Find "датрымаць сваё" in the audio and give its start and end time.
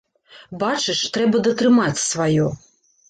1.49-2.47